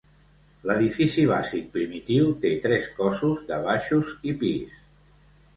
[0.69, 4.77] L'edifici bàsic primitiu té tres cossos, de baixos i pis.